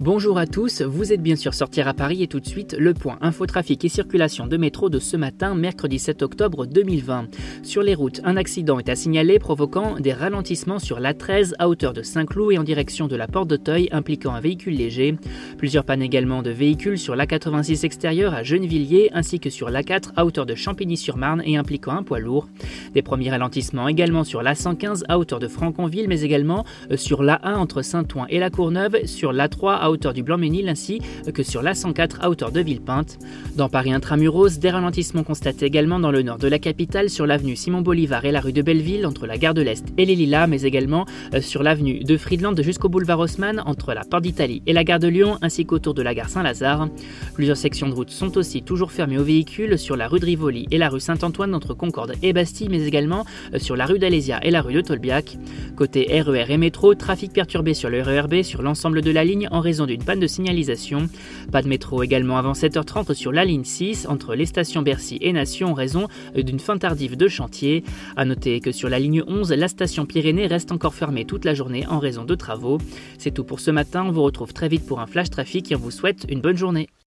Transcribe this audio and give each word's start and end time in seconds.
Bonjour 0.00 0.38
à 0.38 0.46
tous, 0.46 0.82
vous 0.82 1.12
êtes 1.12 1.24
bien 1.24 1.34
sûr 1.34 1.54
sortir 1.54 1.88
à 1.88 1.92
Paris 1.92 2.22
et 2.22 2.28
tout 2.28 2.38
de 2.38 2.46
suite 2.46 2.76
le 2.78 2.94
point 2.94 3.18
infotrafic 3.20 3.84
et 3.84 3.88
circulation 3.88 4.46
de 4.46 4.56
métro 4.56 4.90
de 4.90 5.00
ce 5.00 5.16
matin, 5.16 5.56
mercredi 5.56 5.98
7 5.98 6.22
octobre 6.22 6.66
2020. 6.66 7.26
Sur 7.64 7.82
les 7.82 7.96
routes, 7.96 8.20
un 8.22 8.36
accident 8.36 8.78
est 8.78 8.88
à 8.90 8.94
signaler 8.94 9.40
provoquant 9.40 9.98
des 9.98 10.12
ralentissements 10.12 10.78
sur 10.78 11.00
l'A13 11.00 11.54
à 11.58 11.68
hauteur 11.68 11.94
de 11.94 12.02
Saint-Cloud 12.02 12.52
et 12.52 12.58
en 12.58 12.62
direction 12.62 13.08
de 13.08 13.16
la 13.16 13.26
Porte 13.26 13.48
d'Auteuil 13.48 13.88
impliquant 13.90 14.34
un 14.34 14.40
véhicule 14.40 14.76
léger. 14.76 15.16
Plusieurs 15.56 15.82
pannes 15.82 16.02
également 16.02 16.42
de 16.42 16.50
véhicules 16.50 16.96
sur 16.96 17.16
l'A86 17.16 17.84
extérieur 17.84 18.34
à 18.34 18.44
Gennevilliers 18.44 19.10
ainsi 19.12 19.40
que 19.40 19.50
sur 19.50 19.68
l'A4 19.68 20.12
à 20.14 20.24
hauteur 20.24 20.46
de 20.46 20.54
Champigny-sur-Marne 20.54 21.42
et 21.44 21.56
impliquant 21.56 21.96
un 21.96 22.04
poids 22.04 22.20
lourd. 22.20 22.46
Des 22.94 23.02
premiers 23.02 23.30
ralentissements 23.30 23.88
également 23.88 24.22
sur 24.22 24.44
l'A115 24.44 25.02
à 25.08 25.18
hauteur 25.18 25.40
de 25.40 25.48
Franconville 25.48 26.06
mais 26.08 26.20
également 26.20 26.64
euh, 26.92 26.96
sur 26.96 27.24
l'A1 27.24 27.56
entre 27.56 27.82
Saint-Ouen 27.82 28.26
et 28.28 28.38
La 28.38 28.50
Courneuve, 28.50 29.04
sur 29.06 29.32
l'A3 29.32 29.72
à 29.72 29.87
hauteur 29.90 30.12
du 30.12 30.22
Blanc-Ménil 30.22 30.68
ainsi 30.68 31.00
que 31.32 31.42
sur 31.42 31.62
l'A104 31.62 32.20
à 32.20 32.30
hauteur 32.30 32.52
de 32.52 32.60
Villepinte. 32.60 33.18
Dans 33.56 33.68
Paris 33.68 33.92
intramuros, 33.92 34.58
des 34.58 34.70
ralentissements 34.70 35.22
constatés 35.22 35.66
également 35.66 36.00
dans 36.00 36.10
le 36.10 36.22
nord 36.22 36.38
de 36.38 36.48
la 36.48 36.58
capitale 36.58 37.10
sur 37.10 37.26
l'avenue 37.26 37.56
Simon 37.56 37.80
Bolivar 37.80 38.24
et 38.24 38.32
la 38.32 38.40
rue 38.40 38.52
de 38.52 38.62
Belleville 38.62 39.06
entre 39.06 39.26
la 39.26 39.38
gare 39.38 39.54
de 39.54 39.62
l'Est 39.62 39.84
et 39.96 40.04
les 40.04 40.14
Lilas, 40.14 40.46
mais 40.46 40.62
également 40.62 41.06
euh, 41.34 41.40
sur 41.40 41.62
l'avenue 41.62 42.04
de 42.04 42.16
Friedland 42.16 42.60
jusqu'au 42.62 42.88
boulevard 42.88 43.20
Haussmann 43.20 43.62
entre 43.66 43.94
la 43.94 44.04
Porte 44.04 44.22
d'Italie 44.22 44.62
et 44.66 44.72
la 44.72 44.84
gare 44.84 44.98
de 44.98 45.08
Lyon 45.08 45.38
ainsi 45.42 45.66
qu'autour 45.66 45.94
de 45.94 46.02
la 46.02 46.14
gare 46.14 46.28
Saint-Lazare. 46.28 46.88
Plusieurs 47.34 47.56
sections 47.56 47.88
de 47.88 47.94
route 47.94 48.10
sont 48.10 48.36
aussi 48.36 48.62
toujours 48.62 48.92
fermées 48.92 49.18
aux 49.18 49.24
véhicules 49.24 49.78
sur 49.78 49.96
la 49.96 50.08
rue 50.08 50.20
de 50.20 50.26
Rivoli 50.26 50.66
et 50.70 50.78
la 50.78 50.88
rue 50.88 51.00
Saint-Antoine 51.00 51.54
entre 51.54 51.74
Concorde 51.74 52.14
et 52.22 52.32
Bastille, 52.32 52.68
mais 52.68 52.86
également 52.86 53.24
euh, 53.54 53.58
sur 53.58 53.76
la 53.76 53.86
rue 53.86 53.98
d'Alésia 53.98 54.38
et 54.42 54.50
la 54.50 54.62
rue 54.62 54.74
de 54.74 54.80
Tolbiac. 54.80 55.36
Côté 55.76 56.06
RER 56.20 56.46
e 56.48 56.50
et 56.50 56.56
métro, 56.56 56.94
trafic 56.94 57.32
perturbé 57.32 57.74
sur 57.74 57.90
le 57.90 58.02
RERB 58.02 58.42
sur 58.42 58.62
l'ensemble 58.62 59.02
de 59.02 59.10
la 59.10 59.24
ligne 59.24 59.48
en 59.50 59.60
d'une 59.86 60.02
panne 60.02 60.20
de 60.20 60.26
signalisation. 60.26 61.08
Pas 61.52 61.62
de 61.62 61.68
métro 61.68 62.02
également 62.02 62.38
avant 62.38 62.52
7h30 62.52 63.14
sur 63.14 63.32
la 63.32 63.44
ligne 63.44 63.64
6 63.64 64.06
entre 64.08 64.34
les 64.34 64.46
stations 64.46 64.82
Bercy 64.82 65.18
et 65.20 65.32
Nation 65.32 65.70
en 65.70 65.74
raison 65.74 66.08
d'une 66.34 66.60
fin 66.60 66.78
tardive 66.78 67.16
de 67.16 67.28
chantier. 67.28 67.84
A 68.16 68.24
noter 68.24 68.60
que 68.60 68.72
sur 68.72 68.88
la 68.88 68.98
ligne 68.98 69.22
11, 69.26 69.52
la 69.52 69.68
station 69.68 70.06
Pyrénées 70.06 70.46
reste 70.46 70.72
encore 70.72 70.94
fermée 70.94 71.24
toute 71.24 71.44
la 71.44 71.54
journée 71.54 71.86
en 71.86 71.98
raison 71.98 72.24
de 72.24 72.34
travaux. 72.34 72.78
C'est 73.18 73.32
tout 73.32 73.44
pour 73.44 73.60
ce 73.60 73.70
matin, 73.70 74.04
on 74.06 74.12
vous 74.12 74.22
retrouve 74.22 74.52
très 74.52 74.68
vite 74.68 74.86
pour 74.86 75.00
un 75.00 75.06
flash 75.06 75.30
trafic 75.30 75.70
et 75.70 75.76
on 75.76 75.80
vous 75.80 75.90
souhaite 75.90 76.26
une 76.28 76.40
bonne 76.40 76.56
journée. 76.56 76.88